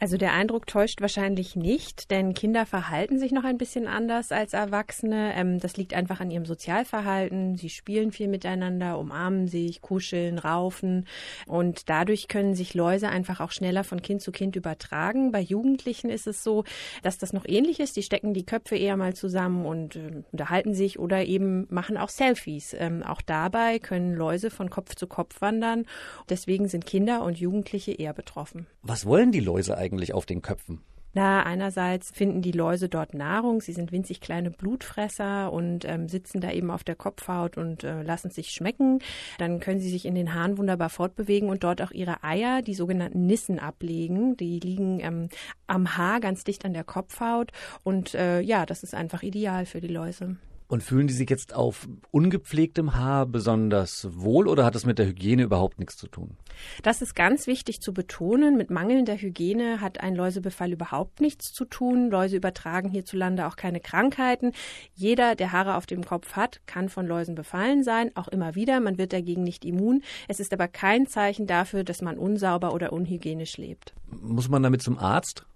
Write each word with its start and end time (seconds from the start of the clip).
Also 0.00 0.16
der 0.16 0.32
Eindruck 0.32 0.68
täuscht 0.68 1.00
wahrscheinlich 1.00 1.56
nicht, 1.56 2.12
denn 2.12 2.32
Kinder 2.32 2.66
verhalten 2.66 3.18
sich 3.18 3.32
noch 3.32 3.42
ein 3.42 3.58
bisschen 3.58 3.88
anders 3.88 4.30
als 4.30 4.52
Erwachsene. 4.52 5.32
Ähm, 5.34 5.58
das 5.58 5.76
liegt 5.76 5.92
einfach 5.92 6.20
an 6.20 6.30
ihrem 6.30 6.46
Sozialverhalten. 6.46 7.56
Sie 7.56 7.68
spielen 7.68 8.12
viel 8.12 8.28
miteinander, 8.28 8.96
umarmen 8.96 9.48
sich, 9.48 9.80
kuscheln, 9.80 10.38
raufen 10.38 11.06
und 11.48 11.88
dadurch 11.88 12.28
können 12.28 12.54
sich 12.54 12.74
Läuse 12.74 13.08
einfach 13.08 13.40
auch 13.40 13.50
schneller 13.50 13.82
von 13.82 14.00
Kind 14.00 14.22
zu 14.22 14.30
Kind 14.30 14.54
übertragen. 14.54 15.32
Bei 15.32 15.40
Jugendlichen 15.40 16.10
ist 16.10 16.28
es 16.28 16.44
so, 16.44 16.62
dass 17.02 17.18
das 17.18 17.32
noch 17.32 17.44
ähnlich 17.44 17.80
ist. 17.80 17.96
Die 17.96 18.04
stecken 18.04 18.34
die 18.34 18.46
Köpfe 18.46 18.76
eher 18.76 18.96
mal 18.96 19.14
zusammen 19.14 19.66
und 19.66 19.96
äh, 19.96 20.22
unterhalten 20.30 20.74
sich 20.74 21.00
oder 21.00 21.24
eben 21.24 21.66
machen 21.70 21.96
auch 21.96 22.10
Selfies. 22.10 22.72
Ähm, 22.78 23.02
auch 23.02 23.20
dabei 23.20 23.80
können 23.80 24.14
Läuse 24.14 24.50
von 24.50 24.70
Kopf 24.70 24.94
zu 24.94 25.08
Kopf 25.08 25.40
wandern. 25.40 25.86
Deswegen 26.28 26.68
sind 26.68 26.86
Kinder 26.86 27.24
und 27.24 27.40
Jugendliche 27.40 27.90
eher 27.90 28.12
betroffen. 28.12 28.68
Was 28.82 29.04
wollen 29.04 29.32
die 29.32 29.40
Läuse 29.40 29.76
eigentlich? 29.76 29.87
Eigentlich 29.88 30.14
auf 30.14 30.26
den 30.26 30.42
Köpfen? 30.42 30.80
Na, 31.14 31.42
einerseits 31.42 32.10
finden 32.10 32.42
die 32.42 32.52
Läuse 32.52 32.88
dort 32.88 33.14
Nahrung. 33.14 33.62
Sie 33.62 33.72
sind 33.72 33.92
winzig 33.92 34.20
kleine 34.20 34.50
Blutfresser 34.50 35.50
und 35.52 35.86
ähm, 35.86 36.08
sitzen 36.08 36.40
da 36.40 36.52
eben 36.52 36.70
auf 36.70 36.84
der 36.84 36.96
Kopfhaut 36.96 37.56
und 37.56 37.82
äh, 37.82 38.02
lassen 38.02 38.30
sich 38.30 38.50
schmecken. 38.50 39.00
Dann 39.38 39.58
können 39.58 39.80
sie 39.80 39.88
sich 39.88 40.04
in 40.04 40.14
den 40.14 40.34
Haaren 40.34 40.58
wunderbar 40.58 40.90
fortbewegen 40.90 41.48
und 41.48 41.64
dort 41.64 41.80
auch 41.80 41.92
ihre 41.92 42.22
Eier, 42.22 42.60
die 42.60 42.74
sogenannten 42.74 43.26
Nissen, 43.26 43.58
ablegen. 43.58 44.36
Die 44.36 44.60
liegen 44.60 45.00
ähm, 45.00 45.28
am 45.66 45.96
Haar 45.96 46.20
ganz 46.20 46.44
dicht 46.44 46.64
an 46.66 46.74
der 46.74 46.84
Kopfhaut. 46.84 47.52
Und 47.82 48.14
äh, 48.14 48.40
ja, 48.40 48.66
das 48.66 48.82
ist 48.82 48.94
einfach 48.94 49.22
ideal 49.22 49.64
für 49.64 49.80
die 49.80 49.88
Läuse. 49.88 50.36
Und 50.68 50.82
fühlen 50.82 51.06
die 51.06 51.14
sich 51.14 51.30
jetzt 51.30 51.54
auf 51.54 51.88
ungepflegtem 52.10 52.94
Haar 52.94 53.24
besonders 53.24 54.06
wohl 54.12 54.46
oder 54.46 54.66
hat 54.66 54.74
das 54.74 54.84
mit 54.84 54.98
der 54.98 55.06
Hygiene 55.06 55.44
überhaupt 55.44 55.78
nichts 55.78 55.96
zu 55.96 56.08
tun? 56.08 56.36
Das 56.82 57.00
ist 57.00 57.14
ganz 57.14 57.46
wichtig 57.46 57.80
zu 57.80 57.94
betonen. 57.94 58.58
Mit 58.58 58.68
mangelnder 58.68 59.16
Hygiene 59.16 59.80
hat 59.80 60.00
ein 60.00 60.14
Läusebefall 60.14 60.70
überhaupt 60.70 61.22
nichts 61.22 61.54
zu 61.54 61.64
tun. 61.64 62.10
Läuse 62.10 62.36
übertragen 62.36 62.90
hierzulande 62.90 63.46
auch 63.46 63.56
keine 63.56 63.80
Krankheiten. 63.80 64.52
Jeder, 64.94 65.36
der 65.36 65.52
Haare 65.52 65.74
auf 65.74 65.86
dem 65.86 66.04
Kopf 66.04 66.34
hat, 66.34 66.60
kann 66.66 66.90
von 66.90 67.06
Läusen 67.06 67.34
befallen 67.34 67.82
sein, 67.82 68.10
auch 68.14 68.28
immer 68.28 68.54
wieder. 68.54 68.78
Man 68.80 68.98
wird 68.98 69.14
dagegen 69.14 69.44
nicht 69.44 69.64
immun. 69.64 70.02
Es 70.28 70.38
ist 70.38 70.52
aber 70.52 70.68
kein 70.68 71.06
Zeichen 71.06 71.46
dafür, 71.46 71.82
dass 71.82 72.02
man 72.02 72.18
unsauber 72.18 72.74
oder 72.74 72.92
unhygienisch 72.92 73.56
lebt. 73.56 73.94
Muss 74.10 74.50
man 74.50 74.62
damit 74.62 74.82
zum 74.82 74.98
Arzt? 74.98 75.46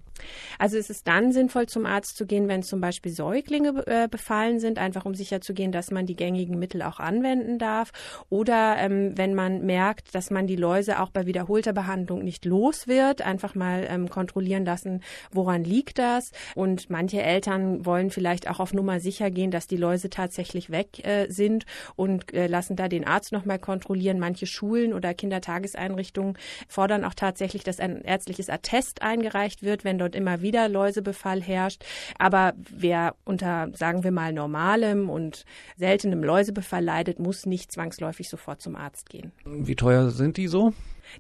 Also 0.59 0.77
es 0.77 0.91
ist 0.91 1.07
dann 1.07 1.33
sinnvoll, 1.33 1.67
zum 1.67 1.87
Arzt 1.87 2.17
zu 2.17 2.27
gehen, 2.27 2.49
wenn 2.49 2.63
zum 2.63 2.81
Beispiel 2.81 3.13
Säuglinge 3.13 3.87
äh, 3.87 4.09
befallen 4.09 4.61
sind, 4.61 4.79
einfach 4.79 5.05
um 5.05 5.15
sicherzugehen, 5.15 5.73
dass 5.73 5.91
man 5.91 6.07
die 6.07 6.17
gängigen 6.17 6.59
Mittel 6.59 6.83
auch 6.83 7.01
anwenden 7.01 7.59
darf. 7.59 7.93
Oder 8.29 8.77
ähm, 8.79 9.17
wenn 9.17 9.35
man 9.35 9.65
merkt, 9.65 10.15
dass 10.15 10.31
man 10.31 10.47
die 10.47 10.57
Läuse 10.57 11.01
auch 11.01 11.11
bei 11.11 11.27
wiederholter 11.27 11.73
Behandlung 11.73 12.23
nicht 12.25 12.45
los 12.45 12.87
wird, 12.87 13.23
einfach 13.23 13.55
mal 13.55 13.87
ähm, 13.89 14.09
kontrollieren 14.09 14.65
lassen, 14.65 15.03
woran 15.31 15.65
liegt 15.65 15.99
das. 15.99 16.33
Und 16.55 16.91
manche 16.91 17.23
Eltern 17.23 17.85
wollen 17.85 18.11
vielleicht 18.11 18.49
auch 18.49 18.61
auf 18.61 18.73
Nummer 18.73 19.01
sicher 19.01 19.31
gehen, 19.31 19.51
dass 19.51 19.67
die 19.67 19.77
Läuse 19.77 20.11
tatsächlich 20.11 20.71
weg 20.71 21.05
äh, 21.05 21.29
sind 21.29 21.65
und 21.97 22.33
äh, 22.35 22.47
lassen 22.47 22.77
da 22.77 22.89
den 22.89 23.07
Arzt 23.07 23.33
nochmal 23.33 23.59
kontrollieren. 23.59 24.19
Manche 24.19 24.47
Schulen 24.47 24.93
oder 24.93 25.15
Kindertageseinrichtungen 25.15 26.39
fordern 26.69 27.05
auch 27.05 27.15
tatsächlich, 27.15 27.65
dass 27.65 27.81
ein 27.81 28.03
ärztliches 28.03 28.49
Attest 28.49 29.03
eingereicht 29.03 29.63
wird, 29.63 29.85
wenn 29.85 29.99
dort 30.03 30.15
immer 30.15 30.43
wieder 30.43 30.69
Läusebefall 30.69 31.41
herrscht. 31.41 31.85
Aber 32.19 32.53
wer 32.57 33.15
unter, 33.25 33.71
sagen 33.75 34.05
wir 34.05 34.11
mal, 34.11 34.33
normalem 34.33 35.09
und 35.09 35.45
seltenem 35.77 36.23
Läusebefall 36.23 36.85
leidet, 36.85 37.19
muss 37.19 37.47
nicht 37.47 37.73
zwangsläufig 37.73 38.29
sofort 38.29 38.61
zum 38.61 38.77
Arzt 38.77 39.09
gehen. 39.09 39.33
Wie 39.45 39.77
teuer 39.77 40.11
sind 40.11 40.37
die 40.37 40.49
so? 40.49 40.73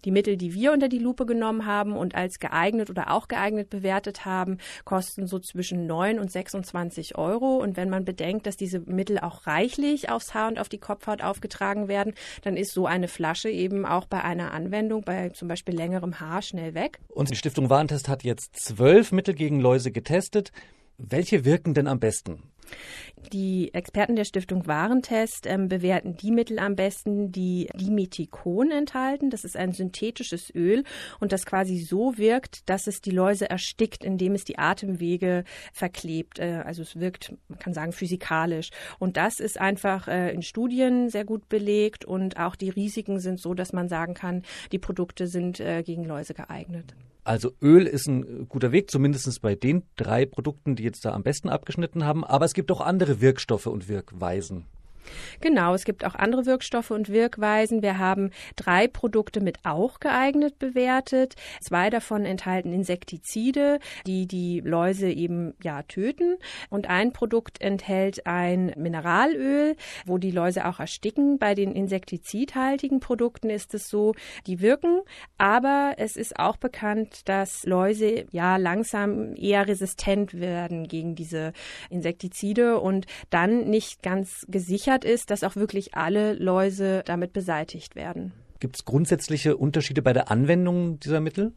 Die 0.05 0.11
Mittel, 0.11 0.36
die 0.36 0.55
wir 0.55 0.72
unter 0.72 0.88
die 0.88 0.98
Lupe 0.98 1.27
genommen 1.27 1.66
haben 1.66 1.97
und 1.97 2.14
als 2.14 2.38
geeignet 2.38 2.91
oder 2.91 3.11
auch 3.11 3.28
geeignet 3.28 3.70
bewertet 3.70 4.25
haben, 4.25 4.58
kosten 4.84 5.27
so 5.27 5.38
zwischen 5.38 5.86
9 5.86 6.19
und 6.19 6.30
26 6.30 7.16
Euro. 7.16 7.56
Und 7.56 7.77
wenn 7.77 7.91
man 7.91 8.05
bedenkt, 8.05 8.47
dass 8.47 8.56
diese 8.56 8.80
Mittel 8.80 9.19
auch 9.19 9.47
reichlich 9.47 10.10
aufs 10.10 10.34
Haar 10.34 10.48
und 10.48 10.58
auf 10.58 10.69
die 10.69 10.78
Kopfhaut 10.78 11.22
aufgetragen 11.22 11.88
werden, 11.88 12.15
dann 12.42 12.56
ist 12.56 12.72
so 12.72 12.87
eine 12.87 13.09
Flasche 13.09 13.50
eben 13.50 13.87
auch 13.87 14.06
bei 14.06 14.22
einer 14.22 14.53
Anwendung, 14.53 15.03
bei 15.03 15.31
zum 15.31 15.48
Beispiel 15.48 15.75
längerem 15.75 16.21
Haar, 16.21 16.42
schnell 16.42 16.75
weg. 16.75 17.00
Unsere 17.09 17.37
Stiftung 17.37 17.71
Warentest 17.71 18.09
hat 18.09 18.25
jetzt 18.25 18.56
zwölf 18.56 19.12
Mittel 19.12 19.34
gegen 19.34 19.60
Läuse 19.60 19.92
getestet. 19.92 20.53
Welche 20.98 21.44
wirken 21.44 21.75
denn 21.75 21.88
am 21.88 21.98
besten? 21.98 22.52
Die 23.33 23.72
Experten 23.72 24.16
der 24.16 24.25
Stiftung 24.25 24.66
Warentest 24.66 25.47
ähm, 25.47 25.69
bewerten 25.69 26.16
die 26.16 26.31
Mittel 26.31 26.59
am 26.59 26.77
besten, 26.77 27.33
die 27.33 27.69
Dimethikon 27.75 28.71
enthalten. 28.71 29.31
Das 29.31 29.44
ist 29.44 29.56
ein 29.56 29.72
synthetisches 29.72 30.55
Öl 30.55 30.84
und 31.21 31.33
das 31.33 31.47
quasi 31.47 31.78
so 31.78 32.19
wirkt, 32.19 32.69
dass 32.69 32.87
es 32.87 33.00
die 33.00 33.10
Läuse 33.10 33.49
erstickt, 33.49 34.05
indem 34.05 34.34
es 34.34 34.44
die 34.44 34.59
Atemwege 34.59 35.44
verklebt. 35.72 36.38
Äh, 36.38 36.62
also 36.65 36.83
es 36.83 36.99
wirkt, 36.99 37.34
man 37.49 37.59
kann 37.59 37.75
sagen, 37.75 37.93
physikalisch. 37.93 38.71
Und 38.99 39.16
das 39.16 39.41
ist 39.41 39.60
einfach 39.60 40.09
äh, 40.09 40.33
in 40.33 40.43
Studien 40.43 41.09
sehr 41.09 41.25
gut 41.25 41.49
belegt 41.49 42.04
und 42.04 42.39
auch 42.39 42.56
die 42.56 42.71
Risiken 42.71 43.21
sind 43.21 43.41
so, 43.41 43.54
dass 43.54 43.72
man 43.72 43.89
sagen 43.89 44.15
kann, 44.15 44.43
die 44.72 44.78
Produkte 44.78 45.27
sind 45.27 45.60
äh, 45.60 45.83
gegen 45.83 46.04
Läuse 46.04 46.34
geeignet. 46.34 46.94
Also 47.25 47.53
Öl 47.62 47.87
ist 47.87 48.09
ein 48.09 48.49
guter 48.49 48.72
Weg, 48.72 48.91
zumindest 48.91 49.41
bei 49.43 49.55
den 49.55 49.84
drei 49.97 50.27
Produkten, 50.27 50.75
die 50.75 50.83
jetzt 50.83 51.05
da 51.05 51.12
am 51.12 51.22
besten 51.22 51.49
abgeschnitten 51.49 52.05
haben. 52.05 52.25
Aber 52.25 52.44
es 52.44 52.55
gibt 52.55 52.72
auch 52.72 52.81
andere 52.81 53.21
Wirkstoffe 53.21 53.66
und 53.66 53.88
Wirkweisen. 53.88 54.66
Genau, 55.41 55.75
es 55.75 55.84
gibt 55.84 56.05
auch 56.05 56.15
andere 56.15 56.47
Wirkstoffe 56.47 56.91
und 56.91 57.09
Wirkweisen. 57.09 57.83
Wir 57.83 57.99
haben 57.99 58.31
drei 58.56 58.89
Produkte 58.89 59.41
mit 59.41 59.59
auch 59.65 60.00
geeignet 60.00 60.59
bewertet. 60.59 61.34
Zwei 61.61 61.91
davon 61.91 62.25
enthalten 62.25 62.73
Insektizide, 62.73 63.78
die 64.06 64.27
die 64.27 64.61
Läuse 64.61 65.11
eben 65.11 65.55
ja 65.62 65.83
töten. 65.83 66.37
Und 66.71 66.89
ein 66.89 67.12
Produkt 67.12 67.61
enthält 67.61 68.27
ein 68.27 68.72
Mineralöl, 68.77 69.77
wo 70.06 70.19
die 70.19 70.31
Läuse 70.31 70.67
auch 70.67 70.81
ersticken. 70.81 71.39
Bei 71.39 71.55
den 71.55 71.72
insektizidhaltigen 71.72 73.01
Produkten 73.01 73.51
ist 73.51 73.75
es 73.75 73.89
so, 73.89 74.15
die 74.47 74.61
wirken, 74.61 75.01
aber 75.39 75.95
es 75.99 76.17
ist 76.17 76.39
auch 76.39 76.56
bekannt, 76.56 77.28
dass 77.28 77.65
Läuse 77.65 78.27
ja 78.31 78.56
langsam 78.56 79.34
eher 79.37 79.67
resistent 79.67 80.34
werden 80.34 80.89
gegen 80.89 81.15
diese 81.15 81.53
Insektizide 81.91 82.81
und 82.81 83.06
dann 83.31 83.69
nicht 83.71 84.03
ganz 84.03 84.47
gesichert 84.49 85.02
gesichert 85.03 85.05
ist, 85.05 85.31
dass 85.31 85.45
auch 85.45 85.57
wirklich 85.57 85.95
alle 85.95 86.35
Läuse 86.35 87.03
damit 87.05 87.33
beseitigt 87.33 87.97
werden. 87.97 88.33
Gibt 88.61 88.77
es 88.77 88.85
grundsätzliche 88.85 89.57
Unterschiede 89.57 90.03
bei 90.03 90.13
der 90.13 90.31
Anwendung 90.31 91.01
dieser 91.01 91.21
Mittel? 91.21 91.53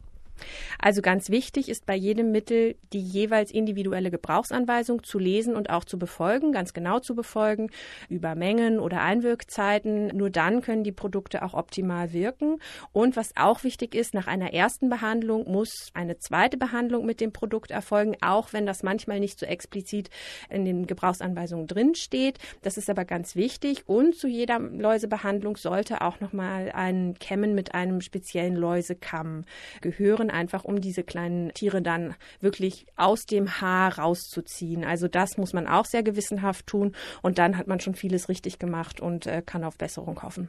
Also 0.78 1.02
ganz 1.02 1.30
wichtig 1.30 1.68
ist 1.68 1.86
bei 1.86 1.94
jedem 1.94 2.30
Mittel 2.32 2.76
die 2.92 3.00
jeweils 3.00 3.50
individuelle 3.50 4.10
Gebrauchsanweisung 4.10 5.02
zu 5.02 5.18
lesen 5.18 5.56
und 5.56 5.70
auch 5.70 5.84
zu 5.84 5.98
befolgen, 5.98 6.52
ganz 6.52 6.72
genau 6.72 7.00
zu 7.00 7.14
befolgen, 7.14 7.70
über 8.08 8.34
Mengen 8.34 8.78
oder 8.78 9.02
Einwirkzeiten. 9.02 10.08
Nur 10.08 10.30
dann 10.30 10.60
können 10.60 10.84
die 10.84 10.92
Produkte 10.92 11.42
auch 11.42 11.54
optimal 11.54 12.12
wirken. 12.12 12.58
Und 12.92 13.16
was 13.16 13.36
auch 13.36 13.64
wichtig 13.64 13.94
ist, 13.94 14.14
nach 14.14 14.26
einer 14.26 14.52
ersten 14.52 14.88
Behandlung 14.88 15.50
muss 15.50 15.90
eine 15.94 16.18
zweite 16.18 16.56
Behandlung 16.56 17.06
mit 17.06 17.20
dem 17.20 17.32
Produkt 17.32 17.70
erfolgen, 17.70 18.16
auch 18.20 18.52
wenn 18.52 18.66
das 18.66 18.82
manchmal 18.82 19.20
nicht 19.20 19.38
so 19.38 19.46
explizit 19.46 20.10
in 20.48 20.64
den 20.64 20.86
Gebrauchsanweisungen 20.86 21.66
drin 21.66 21.94
steht. 21.94 22.38
Das 22.62 22.76
ist 22.76 22.90
aber 22.90 23.04
ganz 23.04 23.36
wichtig. 23.36 23.88
Und 23.88 24.16
zu 24.16 24.28
jeder 24.28 24.58
Läusebehandlung 24.58 25.56
sollte 25.56 26.00
auch 26.00 26.20
nochmal 26.20 26.70
ein 26.72 27.14
Kämmen 27.18 27.54
mit 27.54 27.74
einem 27.74 28.00
speziellen 28.00 28.56
Läusekamm 28.56 29.44
gehören 29.80 30.25
Tieren, 30.26 30.30
einfach 30.30 30.64
um 30.64 30.80
diese 30.80 31.02
kleinen 31.02 31.52
Tiere 31.54 31.82
dann 31.82 32.14
wirklich 32.40 32.86
aus 32.96 33.26
dem 33.26 33.60
Haar 33.60 33.98
rauszuziehen. 33.98 34.84
Also 34.84 35.08
das 35.08 35.36
muss 35.36 35.52
man 35.52 35.66
auch 35.66 35.84
sehr 35.84 36.02
gewissenhaft 36.02 36.66
tun 36.66 36.94
und 37.22 37.38
dann 37.38 37.56
hat 37.56 37.66
man 37.66 37.80
schon 37.80 37.94
vieles 37.94 38.28
richtig 38.28 38.58
gemacht 38.58 39.00
und 39.00 39.26
äh, 39.26 39.42
kann 39.44 39.64
auf 39.64 39.78
Besserung 39.78 40.22
hoffen. 40.22 40.44